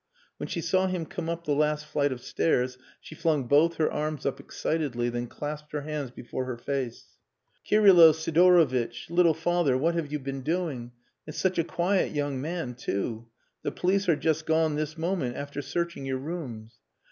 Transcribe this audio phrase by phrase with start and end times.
[0.37, 3.91] When she saw him come up the last flight of stairs she flung both her
[3.91, 7.19] arms up excitedly, then clasped her hands before her face.
[7.69, 10.91] "Kirylo Sidorovitch little father what have you been doing?
[11.27, 13.27] And such a quiet young man, too!
[13.61, 16.79] The police are just gone this moment after searching your rooms."